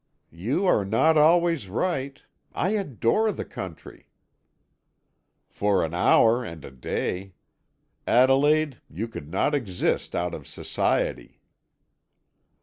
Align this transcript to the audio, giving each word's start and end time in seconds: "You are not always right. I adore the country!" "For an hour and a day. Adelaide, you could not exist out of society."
"You 0.33 0.65
are 0.65 0.83
not 0.83 1.15
always 1.15 1.69
right. 1.69 2.23
I 2.55 2.69
adore 2.69 3.31
the 3.31 3.45
country!" 3.45 4.07
"For 5.47 5.85
an 5.85 5.93
hour 5.93 6.43
and 6.43 6.65
a 6.65 6.71
day. 6.71 7.35
Adelaide, 8.07 8.81
you 8.89 9.07
could 9.07 9.29
not 9.29 9.53
exist 9.53 10.15
out 10.15 10.33
of 10.33 10.47
society." 10.47 11.39